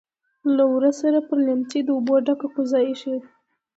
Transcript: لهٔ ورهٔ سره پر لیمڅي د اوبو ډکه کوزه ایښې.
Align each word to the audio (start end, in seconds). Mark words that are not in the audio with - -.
لهٔ 0.55 0.65
ورهٔ 0.75 0.91
سره 1.01 1.19
پر 1.27 1.37
لیمڅي 1.45 1.79
د 1.83 1.89
اوبو 1.95 2.15
ډکه 2.25 2.47
کوزه 2.53 2.79
ایښې. 2.87 3.17